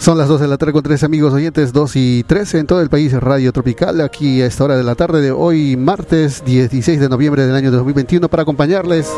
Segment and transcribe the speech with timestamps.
[0.00, 2.80] Son las 2 de la tarde con tres amigos oyentes, 2 y 13 en todo
[2.80, 6.98] el país, Radio Tropical, aquí a esta hora de la tarde de hoy, martes 16
[6.98, 9.12] de noviembre del año 2021, para acompañarles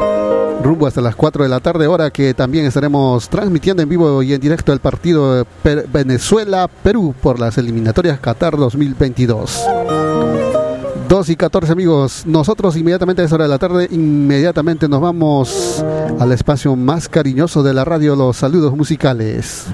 [0.60, 4.34] rumbo hasta las 4 de la tarde, hora que también estaremos transmitiendo en vivo y
[4.34, 9.62] en directo el partido Venezuela-Perú por las eliminatorias Qatar 2022.
[11.08, 15.84] 2 y 14 amigos, nosotros inmediatamente a esta hora de la tarde, inmediatamente nos vamos
[16.18, 19.66] al espacio más cariñoso de la radio, los saludos musicales.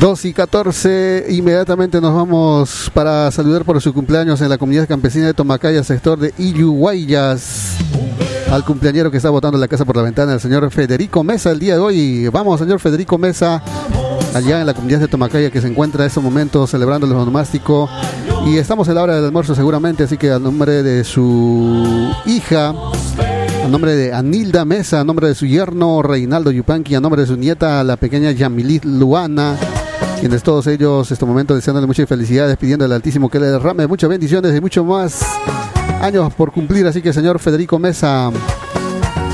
[0.00, 5.26] 2 y 14, inmediatamente nos vamos para saludar por su cumpleaños en la comunidad campesina
[5.26, 7.76] de Tomacaya, sector de Iyuguayas.
[8.50, 11.58] Al cumpleañero que está botando la casa por la ventana, el señor Federico Mesa, el
[11.58, 12.28] día de hoy.
[12.28, 13.62] Vamos, señor Federico Mesa,
[14.34, 17.88] allá en la comunidad de Tomacaya que se encuentra en estos momentos celebrando el onomástico.
[18.46, 22.74] Y estamos en la hora del almuerzo seguramente, así que al nombre de su hija,
[23.64, 27.26] a nombre de Anilda Mesa, a nombre de su yerno Reinaldo Yupanqui, a nombre de
[27.26, 29.56] su nieta, la pequeña Yamilit Luana,
[30.20, 34.08] quienes todos ellos, este momento, deseándole muchas felicidades, pidiendo al Altísimo que le derrame muchas
[34.08, 35.24] bendiciones y mucho más
[36.00, 36.86] años por cumplir.
[36.86, 38.30] Así que, señor Federico Mesa,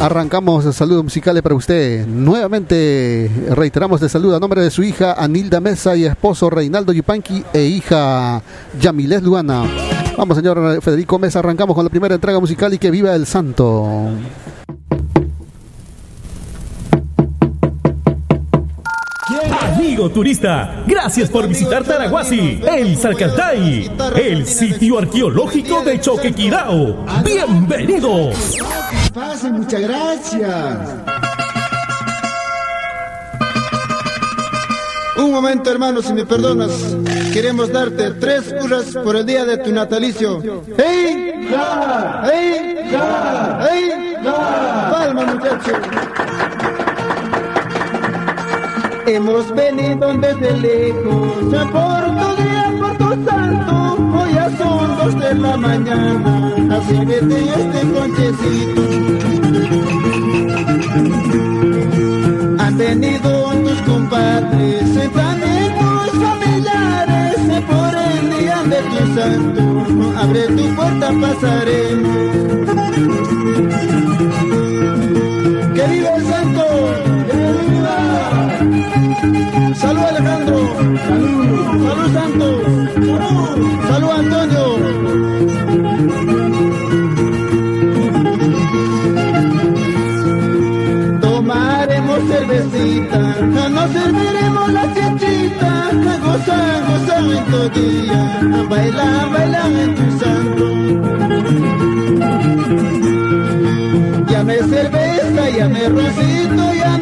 [0.01, 2.07] arrancamos saludos musicales para usted.
[2.07, 7.45] Nuevamente reiteramos el saludo a nombre de su hija Anilda Mesa y esposo Reinaldo Yupanqui
[7.53, 8.43] e hija
[8.81, 9.65] Yamilet Luana.
[10.17, 14.11] Vamos, señor Federico Mesa, arrancamos con la primera entrega musical y que viva el santo.
[19.83, 27.05] Amigo turista, gracias por visitar Tarahuasi, el Salcantay, el sitio arqueológico de Choquequirao.
[27.25, 28.59] Bienvenidos.
[29.13, 30.79] Pasen, muchas gracias.
[35.17, 36.97] Un momento, hermano, si me perdonas.
[37.33, 40.41] Queremos darte tres hurras por el día de tu natalicio.
[40.79, 41.48] ¡Ey!
[41.51, 42.23] ¡Ya!
[42.33, 42.77] ¡Ey!
[42.89, 43.69] ¡Ya!
[43.69, 44.15] ¡Ey!
[44.23, 44.91] ¡Ya!
[44.92, 45.77] ¡Palma, muchachos!
[49.07, 51.36] Hemos venido desde lejos,
[51.73, 57.39] por tu día, por tu santo, hoy ya son dos de la mañana, así vete
[57.48, 58.83] este conchecito.
[62.58, 67.36] Han venido tus compadres, también tus familiares,
[67.68, 69.62] por el día de tu santo,
[70.17, 72.33] abre tu puerta, pasaremos.
[79.23, 80.59] Salud Alejandro.
[81.07, 81.43] Salud.
[82.13, 82.57] Santos.
[82.95, 83.69] Salud.
[83.89, 84.65] Salud Antonio.
[91.21, 93.19] Tomaremos cervecita,
[93.77, 95.71] nos serviremos la chichita,
[96.25, 96.59] goza,
[96.89, 98.21] goza en tu día,
[98.69, 100.65] baila, baila en tu santo.
[104.31, 107.02] Llame cerveza, llame rosito, llame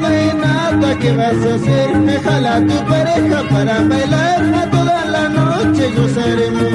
[0.90, 2.20] nada que vas a hacer.
[2.24, 6.72] Jala a tu pareja para bailar a toda la noche gozaremos.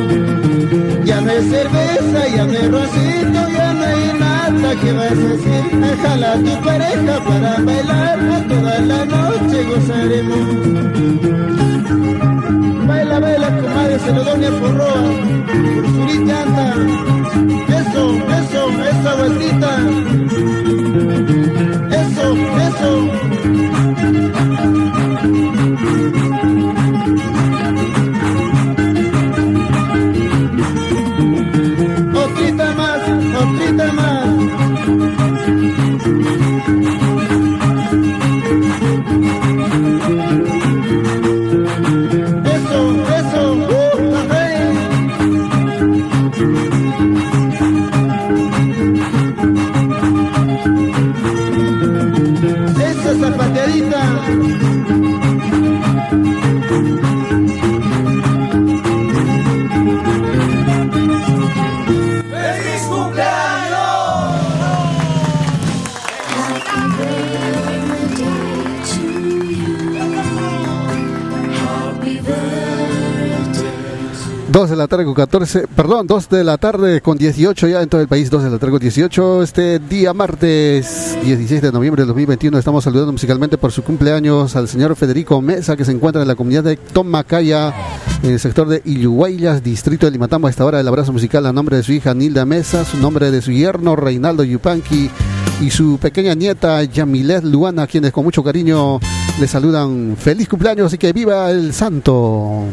[1.06, 5.64] Llame cerveza, llame rosito, llame nada que vas a hacer.
[6.02, 10.46] Jala a tu pareja para bailar a toda la noche gozaremos.
[12.88, 15.03] Baila, baila, comadre, se lo doña porroa,
[15.74, 16.68] por surita anda.
[17.80, 18.03] Eso,
[18.40, 18.62] eso,
[18.92, 19.72] esa vueltita.
[22.02, 22.26] Eso,
[22.68, 23.84] eso.
[24.06, 24.34] Thank you.
[74.66, 77.88] 2 de la tarde con 14, perdón, 2 de la tarde con 18 ya en
[77.88, 79.44] todo el país, 2 de la tarde con 18.
[79.44, 84.67] Este día martes 16 de noviembre de 2021 estamos saludando musicalmente por su cumpleaños al
[84.67, 87.76] señor Federico Mesa que se encuentra en la comunidad de Tomacaya,
[88.23, 90.47] en el sector de Illuhuaylas, distrito de Limatambo.
[90.47, 93.29] A esta hora el abrazo musical a nombre de su hija Nilda Mesa, su nombre
[93.29, 95.12] de su yerno Reinaldo Yupanqui
[95.62, 99.00] y su pequeña nieta Yamilet Luana, quienes con mucho cariño
[99.40, 102.64] le saludan feliz cumpleaños y que viva el santo.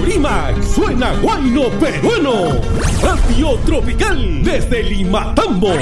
[0.00, 2.58] Apurímac suena guayno peruano.
[3.02, 5.74] Radio Tropical desde Limatambo.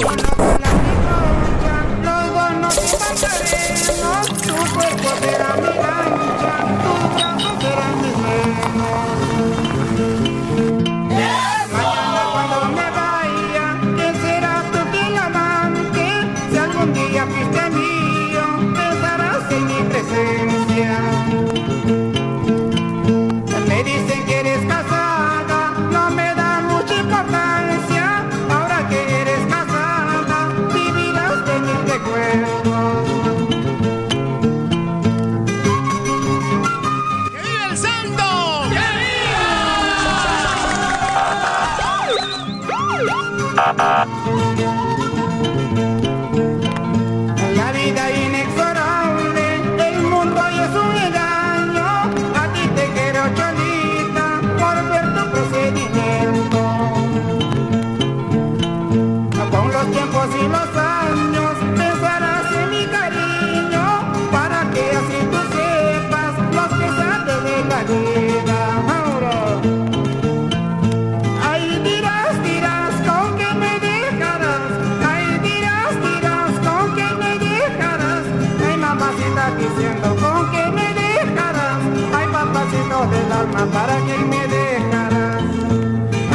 [83.66, 85.43] para que me dejarás.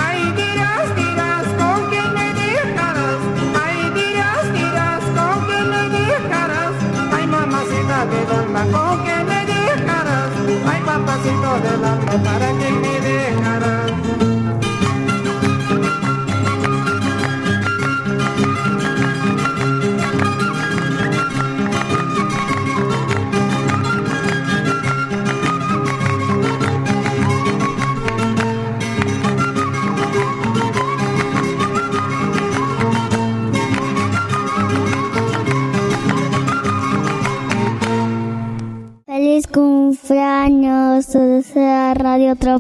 [0.05, 3.19] Ay, dirás, dirás, con que me dejarás.
[3.63, 6.73] Ay, dirás, dirás, con que me dejarás.
[7.15, 10.31] Ay, mamacita del alma, con que me dejarás.
[10.69, 12.92] Ay, papacito del alma, para que me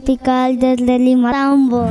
[0.03, 1.87] tropical desde Lima Tambo.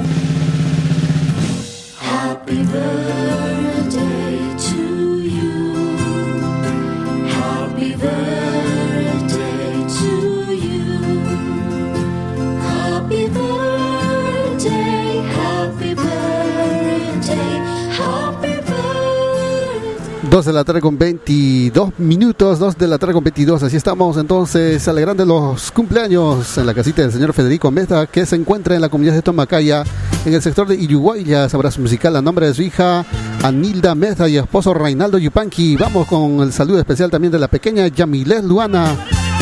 [20.32, 23.64] Dos de la tarde con 22 minutos, dos de la tarde con 22.
[23.64, 28.36] Así estamos entonces alegrando los cumpleaños en la casita del señor Federico Mesa, que se
[28.36, 29.84] encuentra en la comunidad de Tomacaya,
[30.24, 30.78] en el sector de
[31.22, 33.04] Ya Abrazo musical a nombre de su hija
[33.42, 35.76] Anilda Mesa y esposo Reinaldo Yupanqui.
[35.76, 38.96] Vamos con el saludo especial también de la pequeña Yamilet Luana.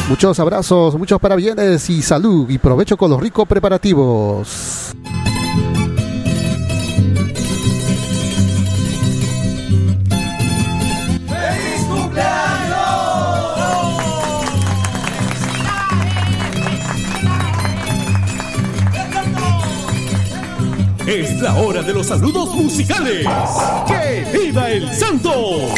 [0.09, 4.93] Muchos abrazos, muchos parabienes y salud y provecho con los ricos preparativos.
[21.11, 23.27] Es la hora de los saludos musicales.
[23.89, 25.75] ¡Que viva el santo!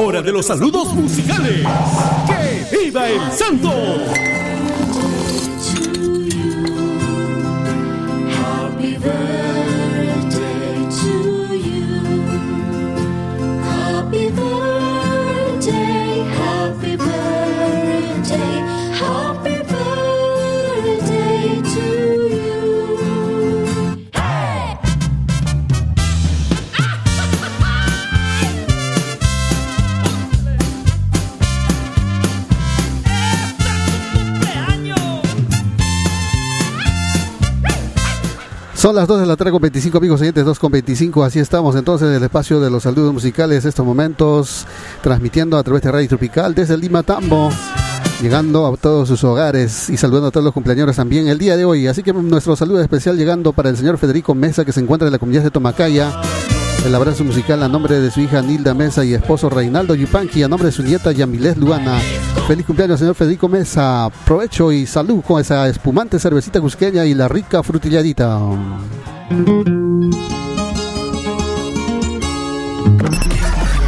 [0.00, 1.66] Hora de los saludos musicales.
[2.26, 3.72] ¡Que viva el santo!
[38.84, 41.24] Son las 2 de la tarde con 25 amigos oyentes, 2 con 25.
[41.24, 44.66] Así estamos entonces en el espacio de los saludos musicales, estos momentos,
[45.02, 47.48] transmitiendo a través de Radio Tropical desde Lima Tambo,
[48.20, 51.64] llegando a todos sus hogares y saludando a todos los cumpleaños también el día de
[51.64, 51.86] hoy.
[51.86, 55.12] Así que nuestro saludo especial llegando para el señor Federico Mesa, que se encuentra en
[55.12, 56.20] la comunidad de Tomacaya.
[56.84, 60.48] El abrazo musical a nombre de su hija Nilda Mesa y esposo Reinaldo Yupanqui, a
[60.48, 61.98] nombre de su nieta Yamilés Luana.
[62.46, 64.10] Feliz cumpleaños, señor Federico Mesa.
[64.26, 68.38] Provecho y salud con esa espumante cervecita cusqueña y la rica frutilladita.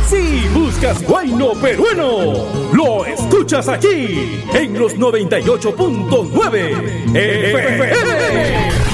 [0.09, 8.87] Si buscas guayno peruano, lo escuchas aquí en los 98.9 FM.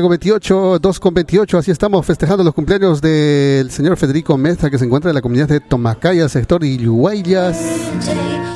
[0.00, 1.58] De la Trago 28, 2 con 28.
[1.58, 5.48] Así estamos festejando los cumpleaños del señor Federico Mesa, que se encuentra en la comunidad
[5.48, 7.58] de Tomacaya, sector de Illuayas.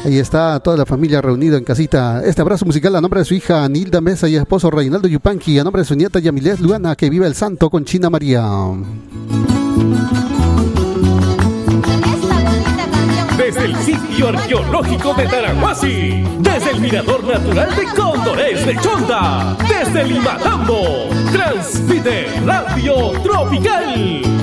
[0.05, 2.23] Ahí está toda la familia reunida en casita.
[2.25, 5.65] Este abrazo musical a nombre de su hija Nilda Mesa y esposo Reinaldo Yupanqui, a
[5.65, 8.45] nombre de su nieta Yamilés Luana, que vive el santo con China María.
[13.85, 22.29] Sitio arqueológico de Tarahuasi, desde el Mirador Natural de Cóndores de Chonda, desde Limatambo, transmite
[22.47, 24.34] Radio Tropical.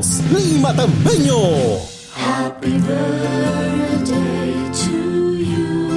[0.00, 0.52] Cumpleaños!
[0.52, 1.36] Lima Tampeño.
[2.14, 4.10] Happy birthday
[4.72, 5.88] to you.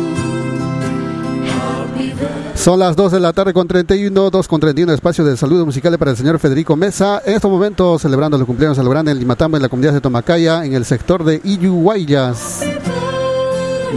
[1.48, 2.56] Happy birthday.
[2.56, 5.98] Son las 2 de la tarde con 31, 2 con 31, espacio de saludos musicales
[5.98, 7.22] para el señor Federico Mesa.
[7.26, 10.74] En estos momentos celebrando los cumpleaños celebrando en Limatambo, en la comunidad de Tomacaya, en
[10.74, 12.62] el sector de Iyuguayas.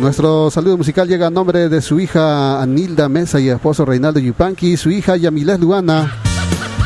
[0.01, 4.77] Nuestro saludo musical llega a nombre de su hija Anilda Mesa y esposo Reinaldo Yupanqui,
[4.77, 6.26] su hija Yamilés Luana.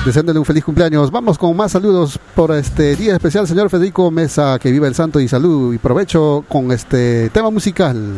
[0.05, 1.11] Deseándole un feliz cumpleaños.
[1.11, 4.59] Vamos con más saludos por este día especial, señor Federico Mesa.
[4.59, 8.15] Que viva el santo y salud y provecho con este tema musical.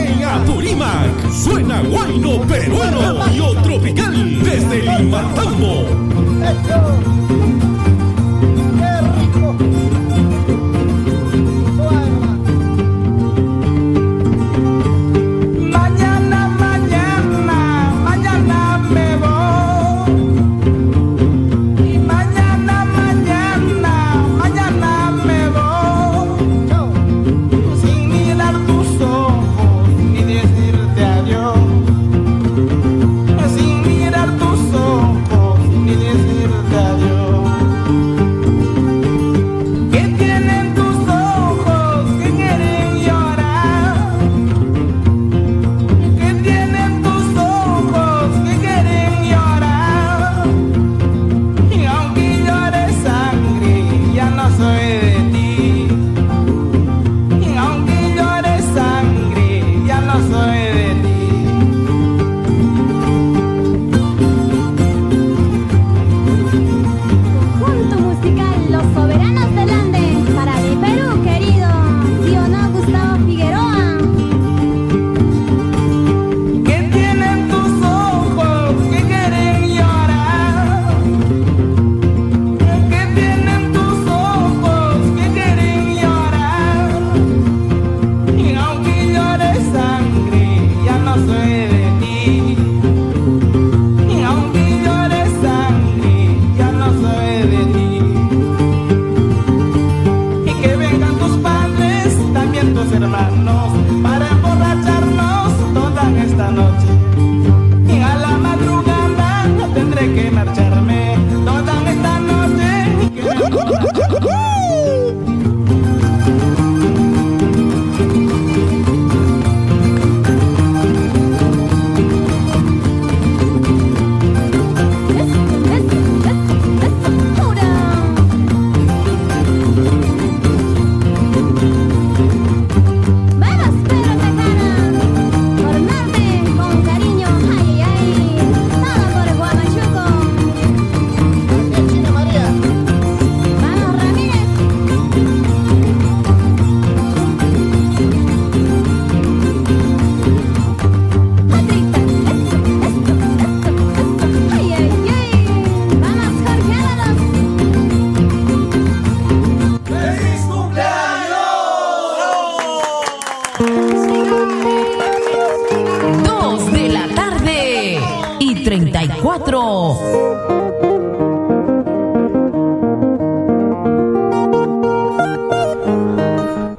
[0.00, 5.84] En Apurímac suena guayno peruano y tropical desde Limatambo.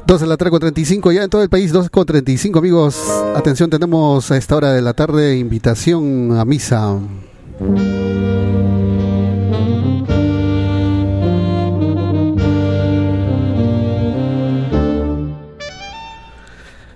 [0.10, 3.00] 2 de la tarde con 35, ya en todo el país, 2 con 35, amigos.
[3.36, 6.98] Atención, tenemos a esta hora de la tarde invitación a misa.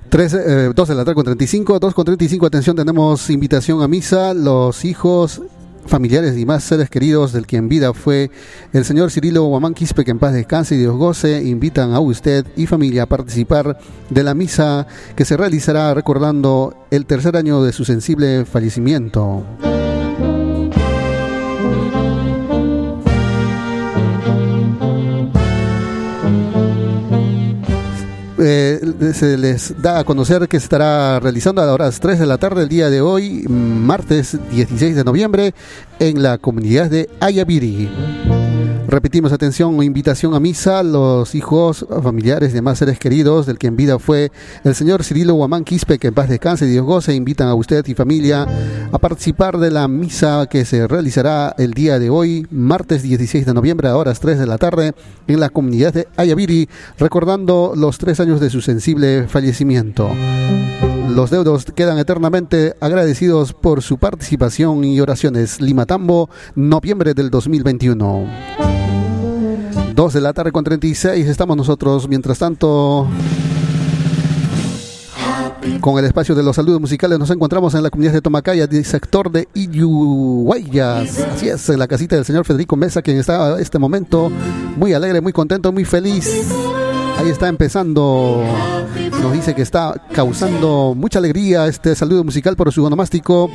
[0.09, 3.87] Tres, eh, 2 de la tarde con 35, 2 con 35, atención, tenemos invitación a
[3.87, 5.39] misa, los hijos
[5.85, 8.31] familiares y más seres queridos del que en vida fue
[8.71, 12.45] el señor Cirilo Guamán Quispe, que en paz descanse y Dios goce, invitan a usted
[12.55, 13.77] y familia a participar
[14.09, 19.43] de la misa que se realizará recordando el tercer año de su sensible fallecimiento.
[28.45, 32.37] Eh, se les da a conocer que estará realizando a las horas 3 de la
[32.37, 35.53] tarde del día de hoy, martes 16 de noviembre,
[35.99, 38.32] en la comunidad de Ayaviri.
[38.93, 43.75] Repetimos, atención, invitación a misa, los hijos, familiares y demás seres queridos del que en
[43.75, 44.31] vida fue
[44.63, 47.83] el señor Cirilo Guamán Quispe, que en paz descanse y Dios goce, invitan a usted
[47.87, 48.45] y familia
[48.91, 53.55] a participar de la misa que se realizará el día de hoy, martes 16 de
[53.55, 54.93] noviembre, a horas 3 de la tarde,
[55.25, 60.11] en la comunidad de Ayaviri, recordando los tres años de su sensible fallecimiento.
[61.09, 65.61] Los deudos quedan eternamente agradecidos por su participación y oraciones.
[65.61, 68.82] Limatambo, noviembre del 2021.
[69.93, 72.07] 2 de la tarde con 36 estamos nosotros.
[72.07, 73.07] Mientras tanto,
[75.81, 78.85] con el espacio de los saludos musicales nos encontramos en la comunidad de Tomacaya, del
[78.85, 81.19] sector de Iyuguayas.
[81.19, 84.31] Así es, en la casita del señor Federico Mesa, quien está a este momento
[84.77, 86.27] muy alegre, muy contento, muy feliz.
[87.17, 88.43] Ahí está empezando.
[89.21, 93.49] Nos dice que está causando mucha alegría este saludo musical por su onomástico.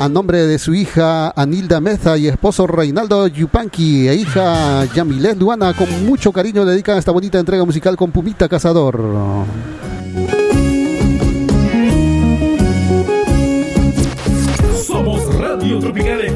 [0.00, 5.74] A nombre de su hija Anilda Meza y esposo Reinaldo Yupanqui e hija Yamilet Luana,
[5.74, 9.00] con mucho cariño dedican esta bonita entrega musical con Pumita Cazador.
[14.86, 16.27] Somos Radio Tropical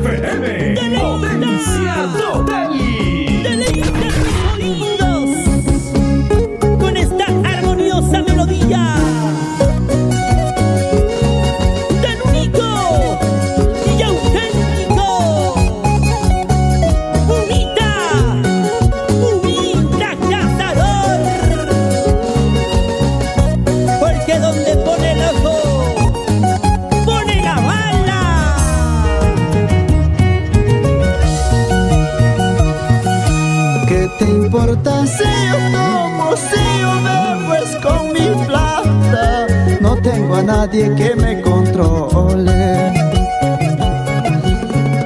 [40.43, 42.93] nadie que me controle.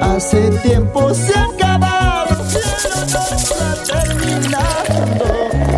[0.00, 2.36] Hace tiempo se ha acabado,
[3.86, 5.24] terminando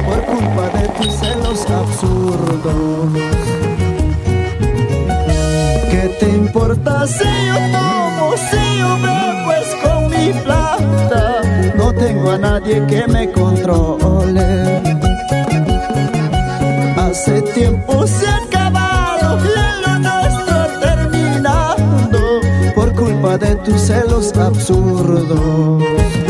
[0.06, 3.12] por culpa de tus celos absurdos.
[5.90, 11.42] ¿Qué te importa si yo tomo, si yo bebo es con mi plata?
[11.74, 14.82] No tengo a nadie que me controle.
[16.96, 18.47] Hace tiempo se ha
[23.68, 26.27] tus celos absurdos.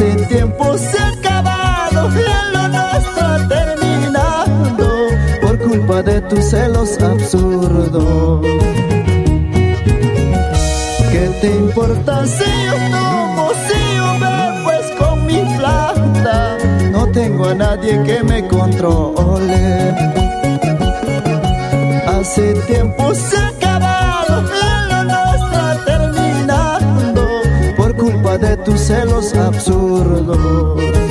[0.00, 4.88] Hace tiempo se ha acabado y lo nuestro terminando
[5.42, 8.40] por culpa de tus celos absurdos.
[11.12, 16.56] ¿Qué te importa si yo tomo, si yo bebo es con mi plata?
[16.92, 19.94] No tengo a nadie que me controle.
[22.06, 24.44] Hace tiempo se ha acabado
[28.40, 31.09] de tus celos absurdos.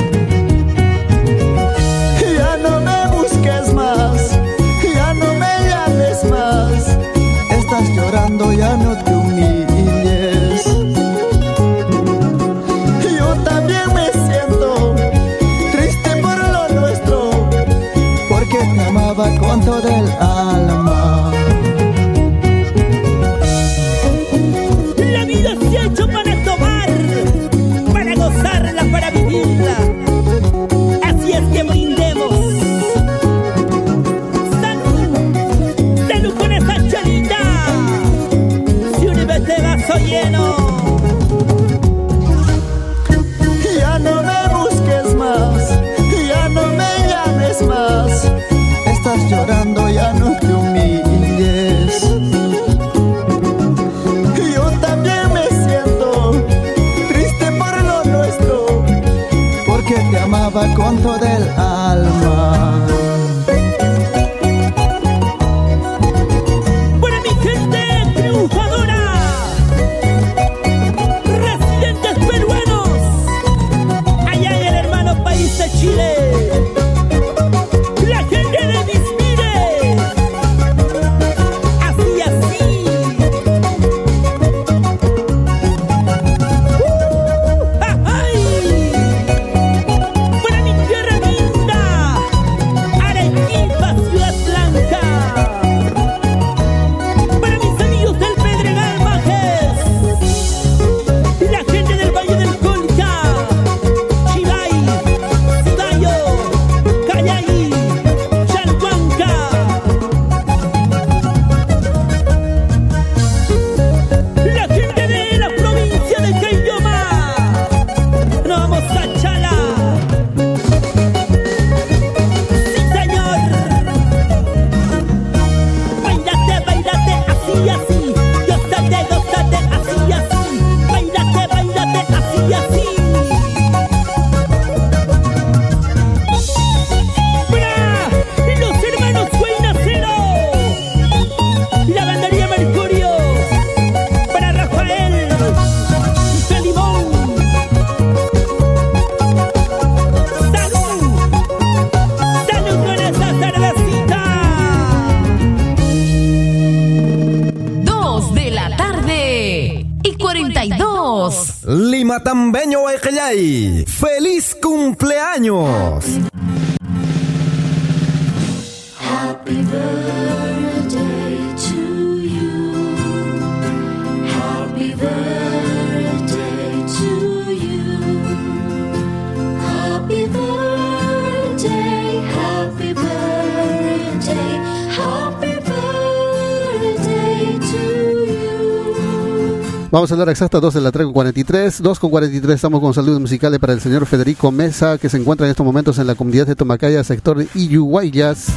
[189.92, 191.82] Vamos a hablar exacta 2 de la 3 con 43.
[191.82, 195.48] 2 con 43 estamos con saludos musicales para el señor Federico Mesa, que se encuentra
[195.48, 198.50] en estos momentos en la comunidad de Tomacaya, sector de Iyuguayas.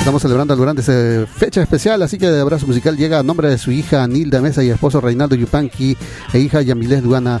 [0.00, 3.56] Estamos celebrando durante esta fecha especial, así que el abrazo musical llega a nombre de
[3.56, 5.96] su hija Nilda Mesa y esposo Reinaldo Yupanqui
[6.34, 7.40] e hija Yamilés Duana.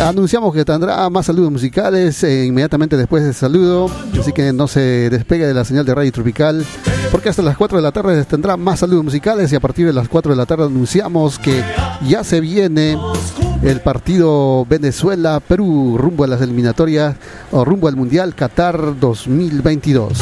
[0.00, 5.08] Anunciamos que tendrá más saludos musicales eh, inmediatamente después del saludo, así que no se
[5.08, 6.66] despegue de la señal de Radio Tropical,
[7.10, 9.94] porque hasta las 4 de la tarde tendrá más saludos musicales y a partir de
[9.94, 11.64] las 4 de la tarde anunciamos que
[12.06, 12.98] ya se viene
[13.62, 17.16] el partido Venezuela-Perú rumbo a las eliminatorias
[17.50, 20.18] o rumbo al Mundial Qatar 2022.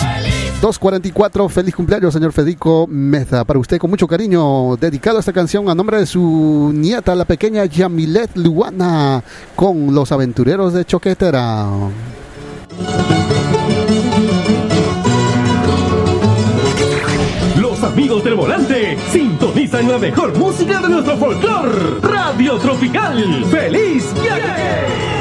[0.64, 3.44] 244, feliz cumpleaños, señor Federico Meza.
[3.44, 7.26] Para usted, con mucho cariño, dedicado a esta canción a nombre de su nieta, la
[7.26, 9.22] pequeña Yamilet Luana,
[9.54, 11.66] con los aventureros de Choquetera.
[17.60, 22.00] Los amigos del volante sintonizan la mejor música de nuestro folclor.
[22.02, 23.44] Radio Tropical.
[23.50, 25.13] ¡Feliz viaje!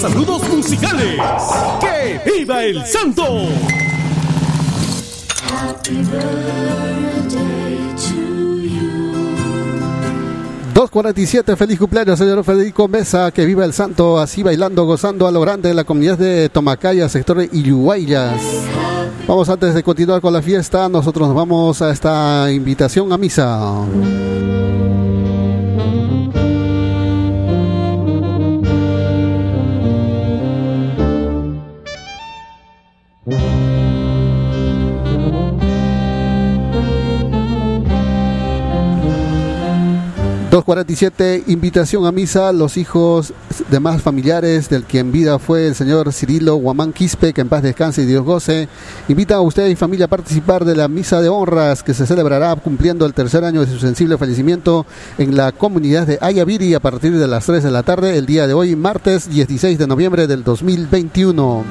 [0.00, 1.20] Los saludos musicales.
[1.80, 3.24] ¡Que viva el santo!
[5.50, 7.38] Happy birthday
[7.96, 8.90] to you.
[10.74, 15.40] 247, feliz cumpleaños, señor Federico Mesa, que viva el santo, así bailando, gozando a lo
[15.40, 18.40] grande en la comunidad de Tomacaya, sector de Iyuguayas.
[19.26, 23.84] Vamos antes de continuar con la fiesta, nosotros nos vamos a esta invitación a misa.
[40.50, 43.34] 247, invitación a misa, los hijos
[43.70, 47.62] demás familiares del que en vida fue el señor Cirilo Guamán Quispe, que en paz
[47.62, 48.66] descanse y Dios goce.
[49.08, 52.56] Invita a usted y familia a participar de la misa de honras que se celebrará
[52.56, 54.86] cumpliendo el tercer año de su sensible fallecimiento
[55.18, 58.46] en la comunidad de Ayaviri a partir de las 3 de la tarde el día
[58.46, 61.64] de hoy, martes 16 de noviembre del 2021.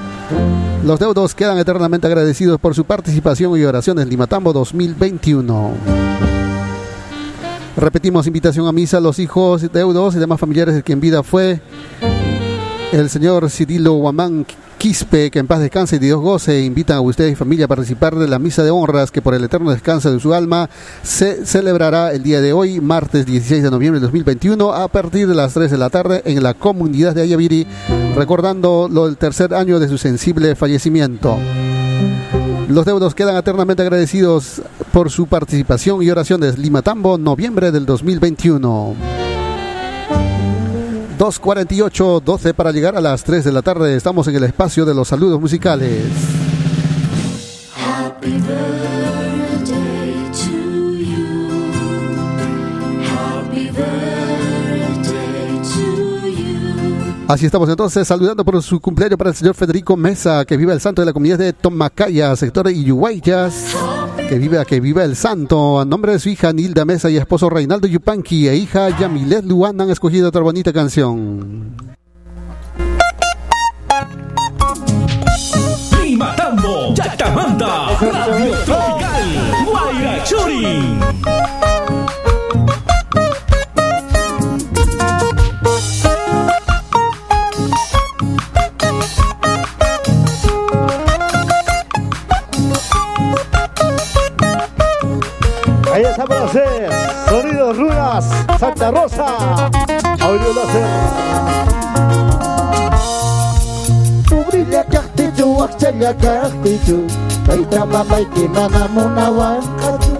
[0.85, 6.36] Los deudos quedan eternamente agradecidos por su participación y oraciones Limatambo 2021.
[7.77, 11.61] Repetimos invitación a misa los hijos, deudos y demás familiares de quien vida fue
[12.91, 14.47] el señor Cirilo Guamán
[14.79, 18.15] Quispe, que en paz descanse y Dios goce, invitan a usted y familia a participar
[18.15, 20.71] de la misa de honras que por el eterno descanso de su alma
[21.03, 25.35] se celebrará el día de hoy, martes 16 de noviembre de 2021, a partir de
[25.35, 27.67] las 3 de la tarde en la comunidad de Ayaviri,
[28.15, 31.37] recordando lo del tercer año de su sensible fallecimiento.
[32.67, 34.61] Los deudos quedan eternamente agradecidos
[34.91, 36.57] por su participación y oraciones.
[36.57, 38.93] Limatambo, noviembre del 2021.
[41.17, 43.95] 2.48, 12 para llegar a las 3 de la tarde.
[43.95, 46.03] Estamos en el espacio de los saludos musicales.
[47.75, 48.37] Happy
[57.27, 60.79] Así estamos entonces saludando por su cumpleaños para el señor Federico Mesa, que vive el
[60.79, 63.75] santo de la comunidad de Tomacaya, sector de Iyuguayas.
[64.29, 65.81] Que vive, que vive el santo.
[65.81, 69.79] A nombre de su hija Nilda Mesa y esposo Reinaldo Yupanqui e hija Yamilet Luan
[69.81, 71.75] han escogido otra bonita canción.
[76.01, 80.97] Lima Tambo, Yacamanta, Radio Tropical, Guairachuri.
[95.97, 96.91] Ahí está hacer
[97.27, 98.25] sonidos runas
[98.59, 99.25] Santa Rosa.
[100.21, 100.85] Audio láser
[104.51, 107.07] Brilla kahtichu, wakchalla kahtichu
[107.47, 110.17] Taita mamaiki mana munawan katu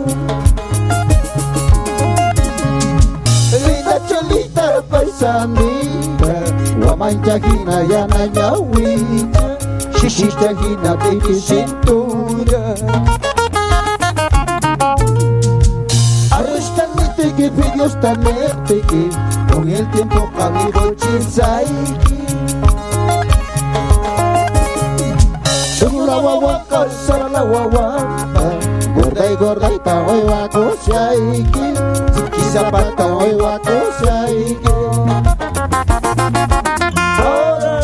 [3.68, 6.34] Linda cholita paisanita
[6.88, 9.58] Wamanchahina yana nyawita
[10.02, 13.27] Shishishahina baby cintura
[17.48, 19.10] Que pidió esta que
[19.54, 22.18] Con el tiempo camino chinsaiki
[25.80, 28.42] Sula wawaka, sala wawaka
[28.94, 31.74] Gorda y gorda y ta hueva koshaiki
[32.14, 34.70] Ziki zapata hueva koshaiki
[37.18, 37.77] Ahora,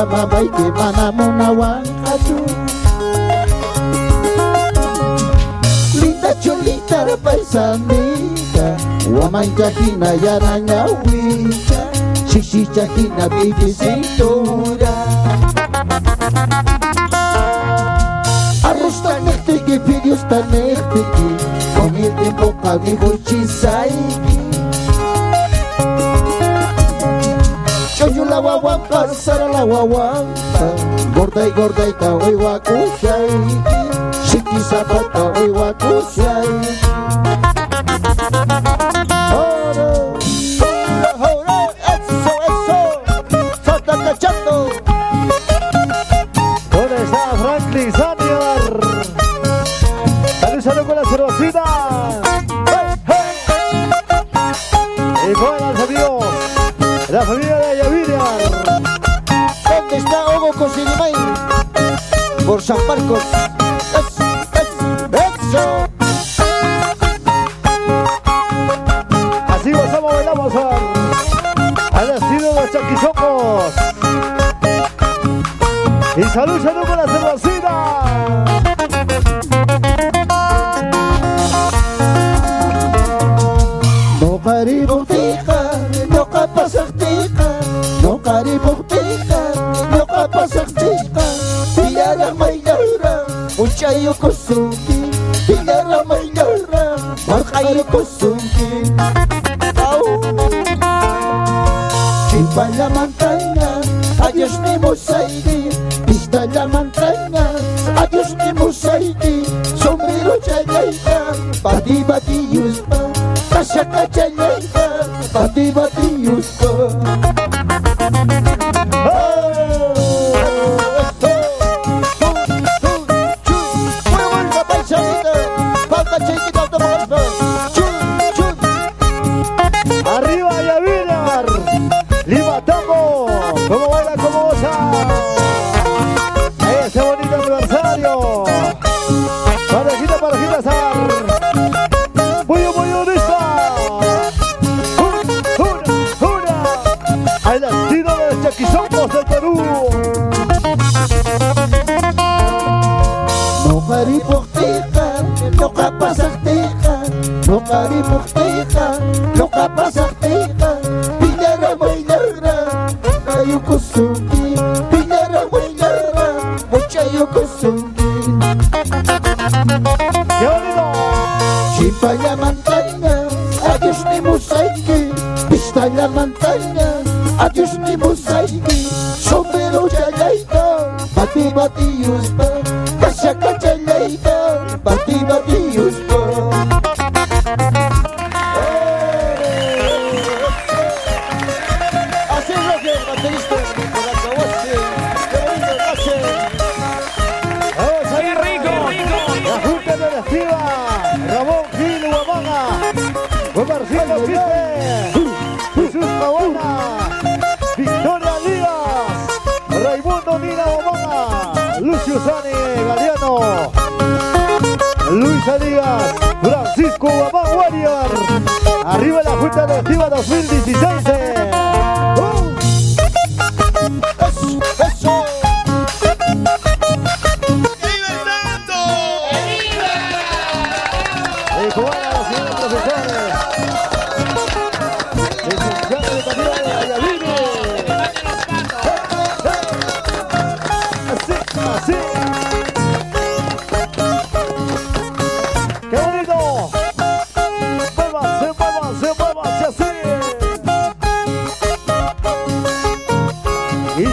[0.00, 2.36] Y taita mamá y que manamuna huancachu.
[6.00, 8.76] Linda cholita de paisanita
[9.10, 11.90] Guamanchajina yaraña huicha
[12.26, 14.94] Shishichajina bibi cintura
[18.62, 24.29] Arroz tan este que pidió tan este que Con el tiempo cabijo chisaiki
[28.40, 30.72] Choyo la guaguampa, sara la guaguampa
[31.14, 33.56] Gorda y gorda y kawaii wakushaiki
[34.30, 36.89] Shiki zapata huewa kushai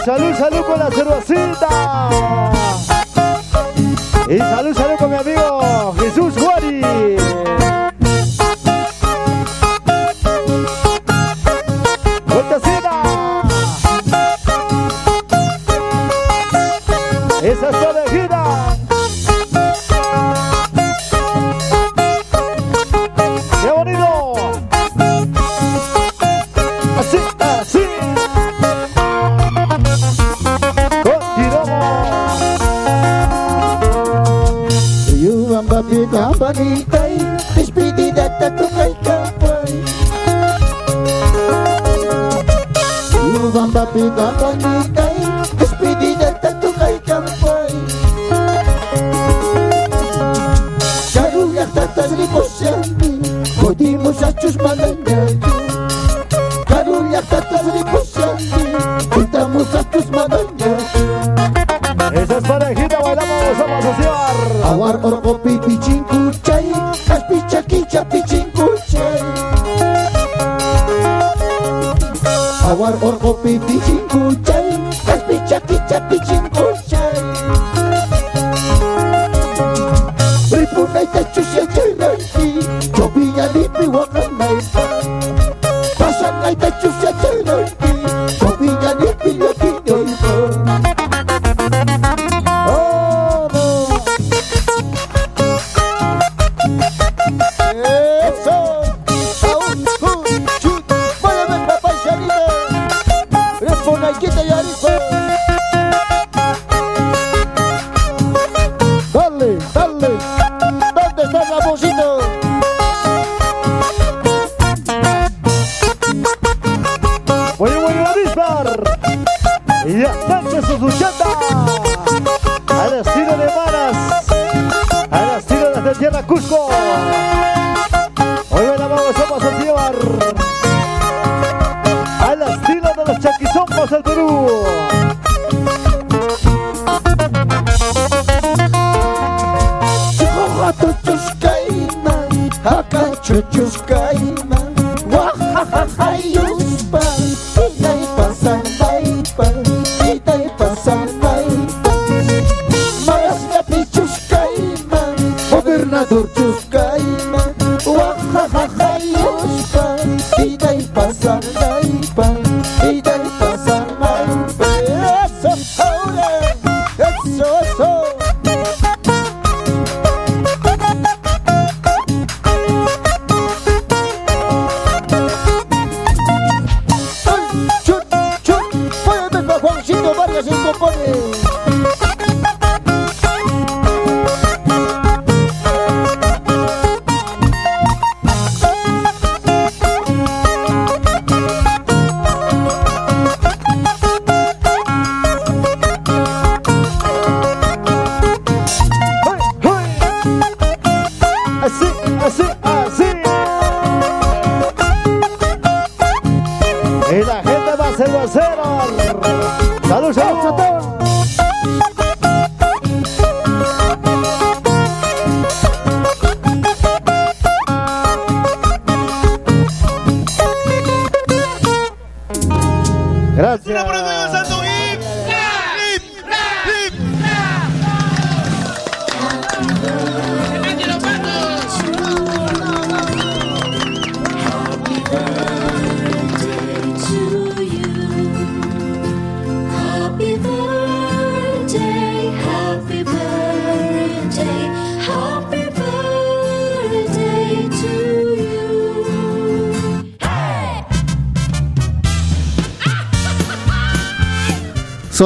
[0.08, 2.10] Salud, salud con la cervecita.
[4.30, 7.27] Y salud, salud con mi amigo Jesús Juárez.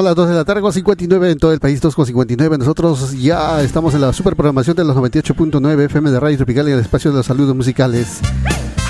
[0.02, 2.58] Son las 2 de la tarde con 59 en todo el país, 2 con 59.
[2.58, 6.72] Nosotros ya estamos en la super programación de los 98.9 FM de Radio Tropical y
[6.72, 8.20] el espacio de los saludos musicales.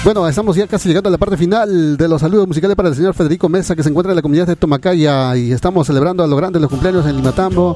[0.06, 2.96] Bueno, estamos ya casi llegando a la parte final de los saludos musicales para el
[2.96, 6.28] señor Federico Mesa, que se encuentra en la comunidad de Tomacaya y estamos celebrando a
[6.28, 7.76] lo grande los cumpleaños en Limatambo.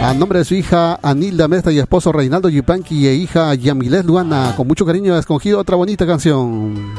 [0.00, 4.54] A nombre de su hija Anilda Mesta y esposo Reinaldo Yupanqui e hija Yamilet Luana,
[4.56, 6.94] con mucho cariño ha escogido otra bonita canción.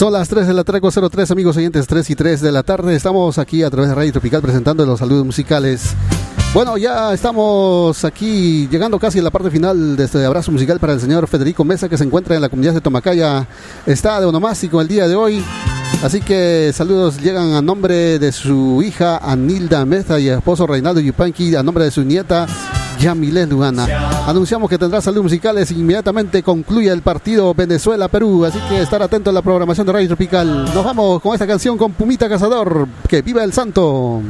[0.00, 2.96] Son las 3 de la tarde 03, amigos oyentes, 3 y 3 de la tarde.
[2.96, 5.90] Estamos aquí a través de Radio Tropical presentando los saludos musicales.
[6.54, 10.94] Bueno, ya estamos aquí llegando casi a la parte final de este abrazo musical para
[10.94, 13.46] el señor Federico Mesa que se encuentra en la comunidad de Tomacaya.
[13.84, 15.44] Está de onomástico el día de hoy.
[16.02, 21.56] Así que saludos llegan a nombre de su hija Anilda Meza y esposo Reinaldo Yupanqui,
[21.56, 22.46] a nombre de su nieta
[23.00, 23.86] Yamile Lugana.
[24.26, 29.30] Anunciamos que tendrá salud musical musicales inmediatamente concluye el partido Venezuela-Perú, así que estar atento
[29.30, 30.64] a la programación de Radio Tropical.
[30.74, 34.20] Nos vamos con esta canción con Pumita Cazador, que viva el santo.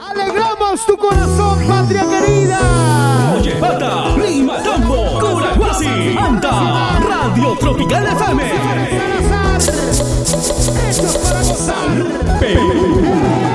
[0.00, 2.58] Alegramos tu corazón, patria querida.
[3.38, 8.42] Oye, pata, Lima, Tambo, Curacuasi, Anta, Radio Tropical FM.
[12.40, 13.51] Perú.